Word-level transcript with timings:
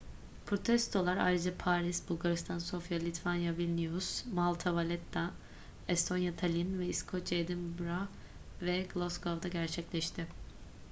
protestolar 0.45 1.17
ayrıca 1.17 1.57
paris 1.57 2.09
bulgaristan 2.09 2.59
sofya 2.59 2.99
litvanya 2.99 3.57
vilnius 3.57 4.25
malta 4.33 4.73
valetta 4.75 5.31
estonya 5.87 6.35
tallinn 6.35 6.79
ve 6.79 6.87
i̇skoçya 6.87 7.39
edinburgh 7.39 8.07
ve 8.61 8.81
glasgow'da 8.93 9.47
gerçekleşti 9.47 10.27